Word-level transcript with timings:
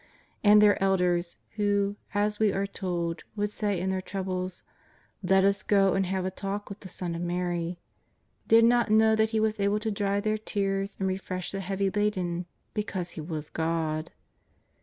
And 0.43 0.63
their 0.63 0.81
elders, 0.83 1.37
who, 1.57 1.95
as 2.15 2.39
we 2.39 2.51
are 2.51 2.65
told, 2.65 3.21
would 3.35 3.51
say 3.51 3.79
in 3.79 3.91
their 3.91 4.01
troubles:'' 4.01 4.63
Let 5.21 5.43
us 5.45 5.61
go 5.61 5.93
and 5.93 6.07
have 6.07 6.25
a 6.25 6.31
talk 6.31 6.69
with 6.69 6.79
the 6.79 6.87
Son 6.89 7.13
of 7.13 7.21
Mary," 7.21 7.77
did 8.47 8.65
not 8.65 8.89
know 8.89 9.15
that 9.15 9.29
He 9.29 9.39
was 9.39 9.59
able 9.59 9.77
to 9.77 9.91
dry 9.91 10.19
their 10.19 10.39
tears 10.39 10.95
and 10.99 11.07
refresh 11.07 11.51
the 11.51 11.59
heavy 11.59 11.91
laden— 11.91 12.47
because 12.73 13.11
He 13.11 13.21
was 13.21 13.51
God. 13.51 14.09